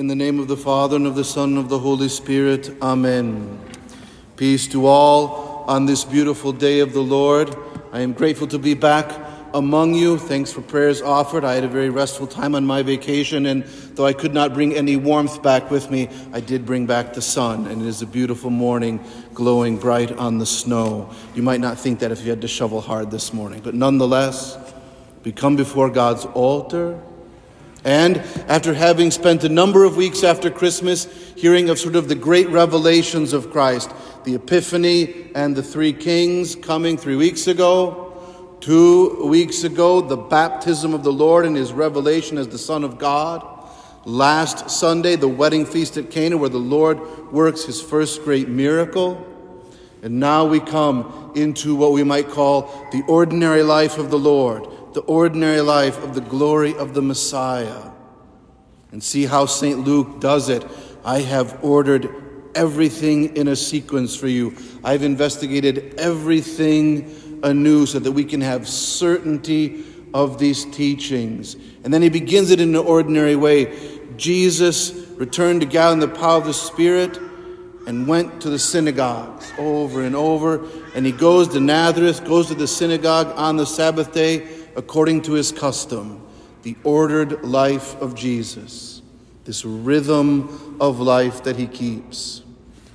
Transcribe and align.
In 0.00 0.06
the 0.06 0.14
name 0.14 0.40
of 0.40 0.48
the 0.48 0.56
Father, 0.56 0.96
and 0.96 1.06
of 1.06 1.14
the 1.14 1.24
Son, 1.24 1.50
and 1.50 1.58
of 1.58 1.68
the 1.68 1.78
Holy 1.78 2.08
Spirit. 2.08 2.74
Amen. 2.80 3.60
Peace 4.34 4.66
to 4.68 4.86
all 4.86 5.66
on 5.68 5.84
this 5.84 6.04
beautiful 6.04 6.52
day 6.52 6.80
of 6.80 6.94
the 6.94 7.02
Lord. 7.02 7.54
I 7.92 8.00
am 8.00 8.14
grateful 8.14 8.46
to 8.46 8.58
be 8.58 8.72
back 8.72 9.14
among 9.52 9.92
you. 9.92 10.16
Thanks 10.16 10.50
for 10.50 10.62
prayers 10.62 11.02
offered. 11.02 11.44
I 11.44 11.54
had 11.54 11.64
a 11.64 11.68
very 11.68 11.90
restful 11.90 12.26
time 12.26 12.54
on 12.54 12.64
my 12.64 12.80
vacation, 12.80 13.44
and 13.44 13.64
though 13.94 14.06
I 14.06 14.14
could 14.14 14.32
not 14.32 14.54
bring 14.54 14.74
any 14.74 14.96
warmth 14.96 15.42
back 15.42 15.70
with 15.70 15.90
me, 15.90 16.08
I 16.32 16.40
did 16.40 16.64
bring 16.64 16.86
back 16.86 17.12
the 17.12 17.20
sun, 17.20 17.66
and 17.66 17.82
it 17.82 17.86
is 17.86 18.00
a 18.00 18.06
beautiful 18.06 18.48
morning, 18.48 19.04
glowing 19.34 19.76
bright 19.76 20.12
on 20.12 20.38
the 20.38 20.46
snow. 20.46 21.10
You 21.34 21.42
might 21.42 21.60
not 21.60 21.78
think 21.78 21.98
that 21.98 22.10
if 22.10 22.22
you 22.22 22.30
had 22.30 22.40
to 22.40 22.48
shovel 22.48 22.80
hard 22.80 23.10
this 23.10 23.34
morning, 23.34 23.60
but 23.62 23.74
nonetheless, 23.74 24.56
we 25.24 25.32
come 25.32 25.56
before 25.56 25.90
God's 25.90 26.24
altar 26.24 26.98
and 27.84 28.18
after 28.48 28.74
having 28.74 29.10
spent 29.10 29.42
a 29.44 29.48
number 29.48 29.84
of 29.84 29.96
weeks 29.96 30.22
after 30.22 30.50
Christmas 30.50 31.06
hearing 31.34 31.70
of 31.70 31.78
sort 31.78 31.96
of 31.96 32.08
the 32.08 32.14
great 32.14 32.48
revelations 32.50 33.32
of 33.32 33.50
Christ, 33.50 33.90
the 34.24 34.34
Epiphany 34.34 35.30
and 35.34 35.56
the 35.56 35.62
three 35.62 35.94
kings 35.94 36.54
coming 36.54 36.98
three 36.98 37.16
weeks 37.16 37.46
ago, 37.46 38.58
two 38.60 39.26
weeks 39.26 39.64
ago, 39.64 40.02
the 40.02 40.16
baptism 40.16 40.92
of 40.92 41.02
the 41.02 41.12
Lord 41.12 41.46
and 41.46 41.56
his 41.56 41.72
revelation 41.72 42.36
as 42.36 42.48
the 42.48 42.58
Son 42.58 42.84
of 42.84 42.98
God, 42.98 43.46
last 44.04 44.68
Sunday, 44.68 45.16
the 45.16 45.28
wedding 45.28 45.64
feast 45.64 45.96
at 45.96 46.10
Cana 46.10 46.36
where 46.36 46.50
the 46.50 46.58
Lord 46.58 47.32
works 47.32 47.64
his 47.64 47.80
first 47.80 48.24
great 48.24 48.48
miracle. 48.48 49.26
And 50.02 50.20
now 50.20 50.44
we 50.46 50.60
come 50.60 51.32
into 51.34 51.74
what 51.74 51.92
we 51.92 52.04
might 52.04 52.28
call 52.28 52.88
the 52.92 53.02
ordinary 53.08 53.62
life 53.62 53.96
of 53.96 54.10
the 54.10 54.18
Lord 54.18 54.66
the 54.94 55.00
ordinary 55.02 55.60
life 55.60 56.02
of 56.02 56.14
the 56.14 56.20
glory 56.20 56.74
of 56.74 56.94
the 56.94 57.02
Messiah. 57.02 57.90
And 58.92 59.02
see 59.02 59.24
how 59.24 59.46
St. 59.46 59.78
Luke 59.80 60.20
does 60.20 60.48
it. 60.48 60.66
I 61.04 61.20
have 61.20 61.64
ordered 61.64 62.12
everything 62.54 63.36
in 63.36 63.48
a 63.48 63.56
sequence 63.56 64.16
for 64.16 64.26
you. 64.26 64.56
I've 64.82 65.02
investigated 65.02 65.94
everything 65.98 67.40
anew 67.42 67.86
so 67.86 67.98
that 68.00 68.12
we 68.12 68.24
can 68.24 68.40
have 68.40 68.68
certainty 68.68 69.84
of 70.12 70.38
these 70.38 70.64
teachings. 70.66 71.56
And 71.84 71.94
then 71.94 72.02
he 72.02 72.08
begins 72.08 72.50
it 72.50 72.60
in 72.60 72.70
an 72.70 72.84
ordinary 72.84 73.36
way. 73.36 73.78
Jesus 74.16 74.92
returned 75.16 75.60
to 75.60 75.66
Galilee 75.66 76.02
in 76.02 76.10
the 76.10 76.18
power 76.18 76.38
of 76.38 76.44
the 76.44 76.52
Spirit 76.52 77.16
and 77.86 78.06
went 78.06 78.42
to 78.42 78.50
the 78.50 78.58
synagogues 78.58 79.52
over 79.56 80.02
and 80.02 80.14
over. 80.14 80.66
And 80.94 81.06
he 81.06 81.12
goes 81.12 81.48
to 81.48 81.60
Nazareth, 81.60 82.24
goes 82.24 82.48
to 82.48 82.54
the 82.54 82.66
synagogue 82.66 83.32
on 83.36 83.56
the 83.56 83.66
Sabbath 83.66 84.12
day 84.12 84.59
according 84.76 85.22
to 85.22 85.32
his 85.32 85.52
custom, 85.52 86.26
the 86.62 86.76
ordered 86.84 87.44
life 87.44 87.94
of 88.00 88.14
Jesus, 88.14 89.02
this 89.44 89.64
rhythm 89.64 90.76
of 90.80 91.00
life 91.00 91.44
that 91.44 91.56
he 91.56 91.66
keeps. 91.66 92.42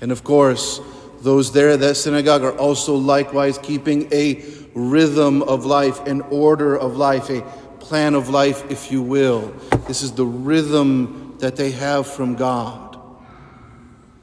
And 0.00 0.10
of 0.10 0.24
course, 0.24 0.80
those 1.20 1.52
there 1.52 1.70
at 1.70 1.80
that 1.80 1.96
synagogue 1.96 2.42
are 2.42 2.56
also 2.56 2.94
likewise 2.94 3.58
keeping 3.58 4.12
a 4.12 4.42
rhythm 4.74 5.42
of 5.42 5.66
life, 5.66 6.06
an 6.06 6.22
order 6.22 6.76
of 6.76 6.96
life, 6.96 7.28
a 7.28 7.42
plan 7.80 8.14
of 8.14 8.28
life, 8.30 8.70
if 8.70 8.90
you 8.90 9.02
will. 9.02 9.52
This 9.86 10.02
is 10.02 10.12
the 10.12 10.24
rhythm 10.24 11.36
that 11.40 11.56
they 11.56 11.72
have 11.72 12.06
from 12.06 12.36
God. 12.36 12.98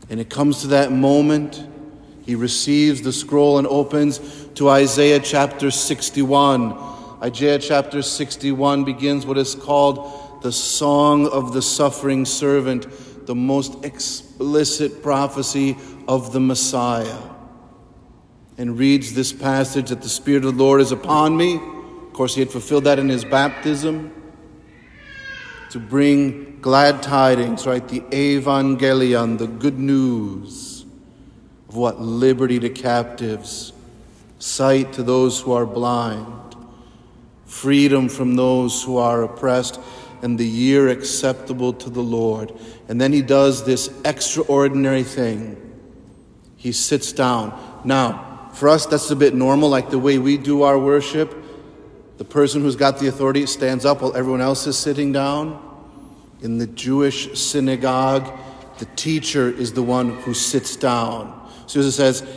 And 0.09 0.19
it 0.19 0.29
comes 0.29 0.61
to 0.61 0.67
that 0.67 0.91
moment, 0.91 1.63
he 2.25 2.35
receives 2.35 3.01
the 3.01 3.13
scroll 3.13 3.57
and 3.57 3.67
opens 3.67 4.19
to 4.55 4.69
Isaiah 4.69 5.19
chapter 5.19 5.69
61 5.69 6.96
Isaiah 7.21 7.57
chapter 7.57 8.03
61 8.03 8.83
begins 8.83 9.25
what 9.25 9.39
is 9.39 9.55
called 9.55 10.43
the 10.43 10.51
Song 10.51 11.27
of 11.27 11.51
the 11.51 11.63
Suffering 11.63 12.25
Servant, 12.25 12.85
the 13.25 13.33
most 13.33 13.83
explicit 13.83 15.01
prophecy 15.01 15.75
of 16.07 16.31
the 16.31 16.39
Messiah. 16.39 17.17
And 18.59 18.77
reads 18.77 19.15
this 19.15 19.33
passage 19.33 19.89
that 19.89 20.03
the 20.03 20.09
Spirit 20.09 20.45
of 20.45 20.57
the 20.57 20.63
Lord 20.63 20.79
is 20.79 20.91
upon 20.91 21.35
me. 21.35 21.55
Of 21.55 22.13
course, 22.13 22.35
he 22.35 22.41
had 22.41 22.51
fulfilled 22.51 22.83
that 22.83 22.99
in 22.99 23.09
his 23.09 23.25
baptism 23.25 24.13
to 25.71 25.79
bring 25.79 26.59
glad 26.61 27.01
tidings, 27.01 27.65
right? 27.65 27.85
The 27.87 28.01
evangelion, 28.01 29.39
the 29.39 29.47
good 29.47 29.79
news 29.79 30.85
of 31.67 31.75
what? 31.75 31.99
Liberty 31.99 32.59
to 32.59 32.69
captives, 32.69 33.73
sight 34.37 34.93
to 34.93 35.03
those 35.03 35.41
who 35.41 35.53
are 35.53 35.65
blind 35.65 36.46
freedom 37.47 38.09
from 38.09 38.35
those 38.35 38.83
who 38.83 38.97
are 38.97 39.23
oppressed, 39.23 39.79
and 40.21 40.37
the 40.37 40.47
year 40.47 40.89
acceptable 40.89 41.73
to 41.73 41.89
the 41.89 42.01
Lord. 42.01 42.53
And 42.87 42.99
then 42.99 43.13
he 43.13 43.21
does 43.21 43.65
this 43.65 43.89
extraordinary 44.05 45.03
thing. 45.03 45.63
He 46.55 46.71
sits 46.71 47.11
down. 47.11 47.81
Now, 47.85 48.49
for 48.53 48.69
us, 48.69 48.85
that's 48.85 49.11
a 49.11 49.15
bit 49.15 49.35
normal, 49.35 49.69
like 49.69 49.89
the 49.89 49.99
way 49.99 50.17
we 50.17 50.37
do 50.37 50.63
our 50.63 50.77
worship. 50.79 51.35
The 52.17 52.25
person 52.25 52.61
who's 52.61 52.75
got 52.75 52.97
the 52.97 53.07
authority 53.07 53.45
stands 53.45 53.85
up 53.85 54.01
while 54.01 54.15
everyone 54.15 54.41
else 54.41 54.65
is 54.65 54.77
sitting 54.77 55.11
down. 55.11 55.63
In 56.41 56.57
the 56.57 56.67
Jewish 56.67 57.39
synagogue, 57.39 58.27
the 58.79 58.85
teacher 58.95 59.49
is 59.49 59.73
the 59.73 59.83
one 59.83 60.09
who 60.09 60.33
sits 60.33 60.75
down. 60.75 61.49
So 61.67 61.79
it 61.79 61.91
says, 61.91 62.27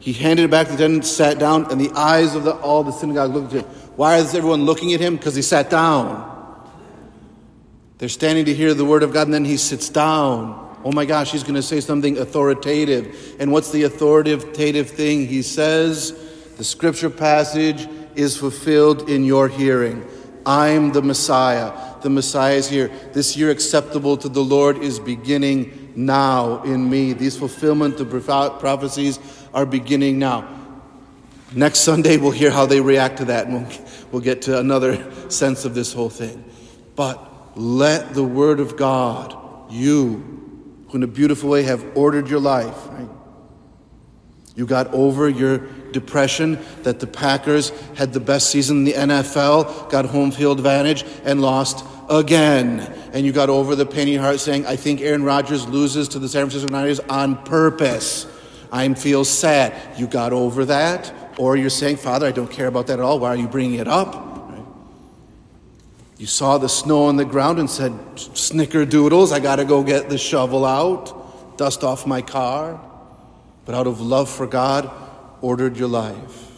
he 0.00 0.12
handed 0.12 0.44
it 0.44 0.50
back 0.50 0.66
to 0.66 0.72
the 0.72 0.78
attendant, 0.78 1.04
sat 1.04 1.38
down, 1.38 1.70
and 1.70 1.80
the 1.80 1.90
eyes 1.92 2.34
of 2.34 2.44
the, 2.44 2.54
all 2.56 2.82
the 2.82 2.92
synagogue 2.92 3.32
looked 3.32 3.54
at 3.54 3.64
him. 3.64 3.87
Why 3.98 4.18
is 4.18 4.32
everyone 4.32 4.64
looking 4.64 4.94
at 4.94 5.00
him? 5.00 5.16
Because 5.16 5.34
he 5.34 5.42
sat 5.42 5.70
down. 5.70 6.24
They're 7.98 8.08
standing 8.08 8.44
to 8.44 8.54
hear 8.54 8.72
the 8.72 8.84
word 8.84 9.02
of 9.02 9.12
God, 9.12 9.26
and 9.26 9.34
then 9.34 9.44
he 9.44 9.56
sits 9.56 9.88
down. 9.88 10.78
Oh 10.84 10.92
my 10.92 11.04
gosh, 11.04 11.32
he's 11.32 11.42
going 11.42 11.56
to 11.56 11.62
say 11.62 11.80
something 11.80 12.16
authoritative. 12.16 13.34
And 13.40 13.50
what's 13.50 13.72
the 13.72 13.82
authoritative 13.82 14.88
thing 14.88 15.26
he 15.26 15.42
says? 15.42 16.12
The 16.58 16.62
scripture 16.62 17.10
passage 17.10 17.88
is 18.14 18.36
fulfilled 18.36 19.10
in 19.10 19.24
your 19.24 19.48
hearing. 19.48 20.06
I'm 20.46 20.92
the 20.92 21.02
Messiah. 21.02 22.00
The 22.00 22.10
Messiah 22.10 22.54
is 22.54 22.68
here. 22.68 22.92
This 23.14 23.36
year 23.36 23.50
acceptable 23.50 24.16
to 24.18 24.28
the 24.28 24.44
Lord 24.44 24.78
is 24.78 25.00
beginning 25.00 25.92
now 25.96 26.62
in 26.62 26.88
me. 26.88 27.14
These 27.14 27.36
fulfillment 27.36 27.98
of 27.98 28.10
prophecies 28.60 29.18
are 29.52 29.66
beginning 29.66 30.20
now. 30.20 30.54
Next 31.54 31.80
Sunday, 31.80 32.18
we'll 32.18 32.30
hear 32.30 32.50
how 32.50 32.66
they 32.66 32.80
react 32.80 33.18
to 33.18 33.24
that, 33.26 33.46
and 33.46 33.66
we'll, 33.66 33.78
we'll 34.12 34.22
get 34.22 34.42
to 34.42 34.58
another 34.58 35.30
sense 35.30 35.64
of 35.64 35.74
this 35.74 35.92
whole 35.94 36.10
thing. 36.10 36.44
But 36.94 37.56
let 37.58 38.12
the 38.12 38.24
Word 38.24 38.60
of 38.60 38.76
God, 38.76 39.34
you, 39.72 40.84
who 40.88 40.98
in 40.98 41.02
a 41.02 41.06
beautiful 41.06 41.48
way 41.48 41.62
have 41.62 41.96
ordered 41.96 42.28
your 42.28 42.40
life, 42.40 42.88
right? 42.88 43.08
You 44.56 44.66
got 44.66 44.92
over 44.92 45.28
your 45.28 45.58
depression 45.92 46.58
that 46.82 47.00
the 47.00 47.06
Packers 47.06 47.70
had 47.94 48.12
the 48.12 48.20
best 48.20 48.50
season 48.50 48.78
in 48.78 48.84
the 48.84 48.92
NFL, 48.92 49.88
got 49.88 50.04
home 50.04 50.32
field 50.32 50.58
advantage, 50.58 51.04
and 51.24 51.40
lost 51.40 51.84
again. 52.10 52.80
And 53.12 53.24
you 53.24 53.32
got 53.32 53.48
over 53.48 53.74
the 53.74 53.86
pain 53.86 54.08
in 54.08 54.14
your 54.14 54.22
heart 54.22 54.40
saying, 54.40 54.66
I 54.66 54.76
think 54.76 55.00
Aaron 55.00 55.22
Rodgers 55.22 55.66
loses 55.66 56.08
to 56.08 56.18
the 56.18 56.28
San 56.28 56.50
Francisco 56.50 56.68
49ers 56.68 57.10
on 57.10 57.42
purpose. 57.44 58.26
I 58.70 58.92
feel 58.94 59.24
sad. 59.24 59.98
You 59.98 60.08
got 60.08 60.32
over 60.32 60.66
that. 60.66 61.12
Or 61.38 61.56
you're 61.56 61.70
saying, 61.70 61.96
Father, 61.96 62.26
I 62.26 62.32
don't 62.32 62.50
care 62.50 62.66
about 62.66 62.88
that 62.88 62.98
at 62.98 63.04
all. 63.04 63.20
Why 63.20 63.28
are 63.28 63.36
you 63.36 63.48
bringing 63.48 63.78
it 63.78 63.88
up? 63.88 64.14
Right? 64.50 64.64
You 66.18 66.26
saw 66.26 66.58
the 66.58 66.68
snow 66.68 67.04
on 67.04 67.16
the 67.16 67.24
ground 67.24 67.58
and 67.58 67.70
said, 67.70 67.92
Snickerdoodles, 68.16 69.32
I 69.32 69.38
got 69.38 69.56
to 69.56 69.64
go 69.64 69.82
get 69.84 70.10
the 70.10 70.18
shovel 70.18 70.66
out, 70.66 71.56
dust 71.56 71.84
off 71.84 72.06
my 72.06 72.22
car. 72.22 72.80
But 73.64 73.74
out 73.74 73.86
of 73.86 74.00
love 74.00 74.28
for 74.28 74.46
God, 74.46 74.90
ordered 75.40 75.76
your 75.76 75.88
life. 75.88 76.48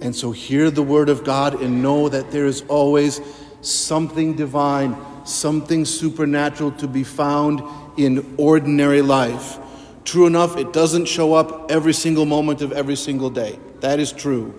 And 0.00 0.14
so 0.14 0.32
hear 0.32 0.70
the 0.70 0.82
word 0.82 1.08
of 1.08 1.24
God 1.24 1.60
and 1.62 1.82
know 1.82 2.08
that 2.08 2.30
there 2.30 2.46
is 2.46 2.62
always 2.68 3.20
something 3.62 4.34
divine, 4.34 4.96
something 5.24 5.84
supernatural 5.84 6.72
to 6.72 6.88
be 6.88 7.04
found 7.04 7.62
in 7.98 8.34
ordinary 8.38 9.02
life. 9.02 9.58
True 10.04 10.26
enough, 10.26 10.56
it 10.56 10.72
doesn't 10.72 11.06
show 11.06 11.34
up 11.34 11.70
every 11.70 11.92
single 11.92 12.26
moment 12.26 12.62
of 12.62 12.72
every 12.72 12.96
single 12.96 13.30
day. 13.30 13.58
That 13.80 14.00
is 14.00 14.12
true. 14.12 14.54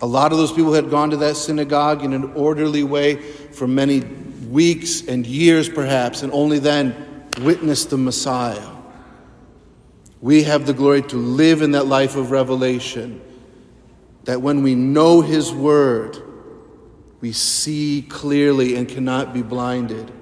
A 0.00 0.06
lot 0.06 0.32
of 0.32 0.38
those 0.38 0.52
people 0.52 0.72
had 0.72 0.90
gone 0.90 1.10
to 1.10 1.16
that 1.18 1.36
synagogue 1.36 2.04
in 2.04 2.12
an 2.12 2.32
orderly 2.32 2.82
way 2.82 3.16
for 3.16 3.68
many 3.68 4.00
weeks 4.00 5.06
and 5.06 5.24
years, 5.24 5.68
perhaps, 5.68 6.22
and 6.22 6.32
only 6.32 6.58
then 6.58 7.24
witnessed 7.40 7.90
the 7.90 7.96
Messiah. 7.96 8.68
We 10.20 10.42
have 10.42 10.66
the 10.66 10.74
glory 10.74 11.02
to 11.02 11.16
live 11.16 11.62
in 11.62 11.72
that 11.72 11.86
life 11.86 12.16
of 12.16 12.30
revelation, 12.30 13.20
that 14.24 14.42
when 14.42 14.62
we 14.62 14.74
know 14.74 15.20
His 15.20 15.52
Word, 15.52 16.18
we 17.20 17.32
see 17.32 18.04
clearly 18.08 18.74
and 18.76 18.88
cannot 18.88 19.32
be 19.32 19.42
blinded. 19.42 20.12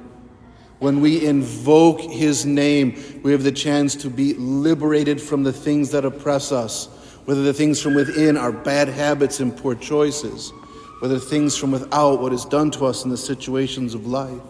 When 0.81 1.01
we 1.01 1.25
invoke 1.25 2.01
His 2.01 2.45
name, 2.45 3.21
we 3.23 3.33
have 3.33 3.45
the 3.45 3.53
chance 3.53 3.95
to 3.97 4.11
be 4.11 4.35
liberated 4.35 5.21
from 5.21 5.45
the 5.45 5.53
things 5.53 5.91
that 5.91 6.05
oppress 6.05 6.53
us, 6.53 6.87
whether 7.27 7.43
the 7.43 7.55
things 7.55 7.81
from 7.81 7.95
within 7.95 8.37
are 8.37 8.51
bad 8.51 8.89
habits 8.89 9.41
and 9.41 9.57
poor 9.57 9.75
choices, 9.75 10.53
whether 11.01 11.19
things 11.19 11.57
from 11.57 11.71
without 11.71 12.21
what 12.21 12.33
is 12.33 12.45
done 12.45 12.71
to 12.73 12.87
us 12.87 13.05
in 13.05 13.11
the 13.11 13.17
situations 13.17 13.95
of 13.95 14.07
life. 14.07 14.41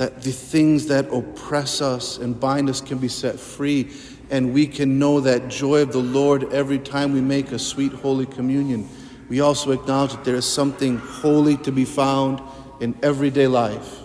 that 0.00 0.22
the 0.22 0.32
things 0.32 0.86
that 0.86 1.06
oppress 1.12 1.82
us 1.82 2.16
and 2.16 2.40
bind 2.40 2.70
us 2.70 2.80
can 2.80 2.96
be 2.96 3.06
set 3.06 3.38
free, 3.38 3.92
and 4.30 4.54
we 4.54 4.66
can 4.66 4.98
know 4.98 5.20
that 5.20 5.48
joy 5.48 5.82
of 5.82 5.92
the 5.92 5.98
Lord 5.98 6.50
every 6.54 6.78
time 6.78 7.12
we 7.12 7.20
make 7.20 7.52
a 7.52 7.58
sweet 7.58 7.92
Holy 7.92 8.24
Communion. 8.24 8.88
We 9.28 9.40
also 9.40 9.72
acknowledge 9.72 10.12
that 10.12 10.24
there 10.24 10.36
is 10.36 10.46
something 10.46 10.96
holy 10.96 11.58
to 11.58 11.70
be 11.70 11.84
found 11.84 12.40
in 12.80 12.98
everyday 13.02 13.46
life. 13.46 14.00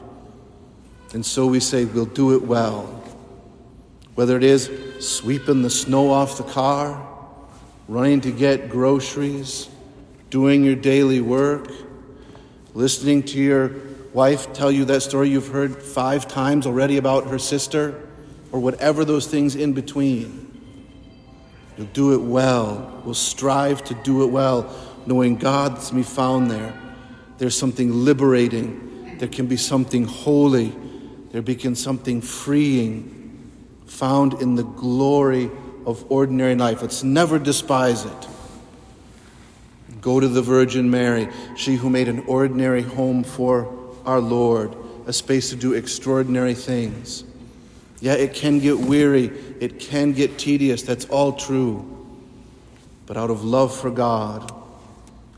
And 1.14 1.26
so 1.26 1.48
we 1.48 1.60
say, 1.60 1.86
we'll 1.86 2.06
do 2.06 2.36
it 2.36 2.44
well. 2.44 2.84
Whether 4.16 4.38
it 4.38 4.44
is 4.44 4.70
sweeping 5.00 5.62
the 5.62 5.70
snow 5.70 6.12
off 6.12 6.38
the 6.38 6.44
car, 6.44 7.08
running 7.88 8.22
to 8.22 8.32
get 8.32 8.70
groceries, 8.70 9.70
doing 10.30 10.64
your 10.64 10.76
daily 10.76 11.22
work, 11.22 11.70
listening 12.74 13.24
to 13.24 13.40
your 13.40 13.72
wife 14.14 14.54
tell 14.54 14.72
you 14.72 14.86
that 14.86 15.02
story 15.02 15.30
you've 15.30 15.50
heard 15.50 15.82
five 15.82 16.28
times 16.28 16.66
already 16.66 16.98
about 16.98 17.28
her 17.28 17.40
sister, 17.40 18.02
or 18.52 18.60
whatever 18.60 19.04
those 19.04 19.28
things 19.28 19.56
in 19.56 19.74
between. 19.74 20.42
You'll 21.78 21.88
do 21.88 22.14
it 22.14 22.22
well. 22.22 23.02
We'll 23.04 23.14
strive 23.14 23.84
to 23.86 23.94
do 23.94 24.24
it 24.24 24.28
well, 24.28 24.74
knowing 25.06 25.36
God's 25.36 25.92
me 25.92 26.04
found 26.04 26.50
there. 26.50 26.74
There's 27.38 27.58
something 27.58 27.92
liberating. 27.92 29.18
There 29.18 29.28
can 29.28 29.48
be 29.48 29.58
something 29.58 30.06
holy. 30.06 30.74
There 31.32 31.42
can 31.42 31.72
be 31.72 31.76
something 31.76 32.22
freeing 32.22 33.16
found 33.86 34.42
in 34.42 34.56
the 34.56 34.64
glory 34.64 35.50
of 35.86 36.10
ordinary 36.12 36.56
life. 36.56 36.82
Let's 36.82 37.04
never 37.04 37.40
despise 37.40 38.06
it. 38.06 38.28
Go 40.02 40.20
to 40.20 40.28
the 40.28 40.42
Virgin 40.42 40.90
Mary, 40.90 41.30
she 41.56 41.76
who 41.76 41.90
made 41.90 42.08
an 42.08 42.20
ordinary 42.28 42.82
home 42.82 43.24
for 43.24 43.72
our 44.06 44.20
Lord, 44.20 44.76
a 45.08 45.14
space 45.14 45.50
to 45.50 45.56
do 45.56 45.74
extraordinary 45.74 46.54
things. 46.54 47.24
Yeah, 48.02 48.14
it 48.14 48.34
can 48.34 48.60
get 48.60 48.78
weary, 48.78 49.32
it 49.60 49.80
can 49.80 50.12
get 50.12 50.38
tedious, 50.38 50.84
that's 50.84 51.06
all 51.06 51.34
true. 51.34 51.92
But 53.06 53.18
out 53.18 53.30
of 53.30 53.44
love 53.44 53.76
for 53.76 53.90
God, 53.90 54.52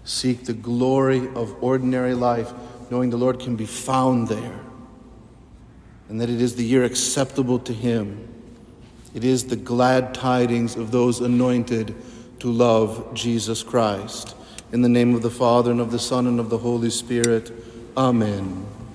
seek 0.08 0.46
the 0.46 0.54
glory 0.54 1.28
of 1.36 1.54
ordinary 1.62 2.14
life, 2.14 2.54
knowing 2.90 3.10
the 3.10 3.18
Lord 3.18 3.40
can 3.40 3.58
be 3.58 3.66
found 3.66 4.30
there, 4.30 4.60
and 6.08 6.22
that 6.22 6.30
it 6.30 6.42
is 6.42 6.56
the 6.56 6.64
year 6.64 6.86
acceptable 6.86 7.60
to 7.60 7.74
Him. 7.74 8.26
It 9.14 9.26
is 9.26 9.48
the 9.48 9.58
glad 9.58 10.14
tidings 10.14 10.78
of 10.78 10.92
those 10.92 11.20
anointed 11.20 11.94
to 12.40 12.48
love 12.50 13.14
Jesus 13.14 13.64
Christ. 13.64 14.34
In 14.72 14.82
the 14.82 14.90
name 14.90 15.14
of 15.14 15.22
the 15.22 15.30
Father, 15.30 15.72
and 15.72 15.82
of 15.82 15.92
the 15.92 16.00
Son, 16.00 16.26
and 16.26 16.40
of 16.40 16.50
the 16.50 16.58
Holy 16.58 16.90
Spirit. 16.90 17.52
Amen. 17.98 18.66